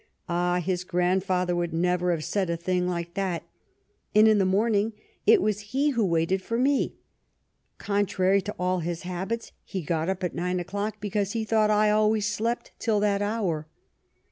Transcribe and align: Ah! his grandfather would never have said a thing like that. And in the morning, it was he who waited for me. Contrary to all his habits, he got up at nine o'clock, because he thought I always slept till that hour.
Ah! 0.27 0.59
his 0.61 0.83
grandfather 0.83 1.55
would 1.55 1.75
never 1.75 2.09
have 2.09 2.23
said 2.23 2.49
a 2.49 2.57
thing 2.57 2.87
like 2.87 3.13
that. 3.13 3.43
And 4.15 4.27
in 4.27 4.39
the 4.39 4.45
morning, 4.47 4.93
it 5.27 5.43
was 5.43 5.59
he 5.77 5.91
who 5.91 6.03
waited 6.03 6.41
for 6.41 6.57
me. 6.57 6.95
Contrary 7.77 8.41
to 8.41 8.55
all 8.57 8.79
his 8.79 9.03
habits, 9.03 9.51
he 9.63 9.83
got 9.83 10.09
up 10.09 10.23
at 10.23 10.33
nine 10.33 10.59
o'clock, 10.59 10.95
because 10.99 11.33
he 11.33 11.43
thought 11.45 11.69
I 11.69 11.91
always 11.91 12.25
slept 12.25 12.71
till 12.79 12.99
that 13.01 13.21
hour. 13.21 13.67